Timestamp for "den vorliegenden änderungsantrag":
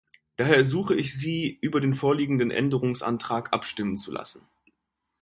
1.79-3.53